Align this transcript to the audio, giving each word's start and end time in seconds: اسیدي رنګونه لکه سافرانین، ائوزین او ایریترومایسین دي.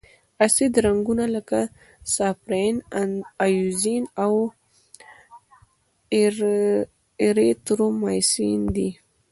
اسیدي 0.45 0.79
رنګونه 0.87 1.25
لکه 1.35 1.59
سافرانین، 2.15 2.77
ائوزین 3.43 4.03
او 4.23 4.33
ایریترومایسین 7.23 8.61
دي. 8.75 8.89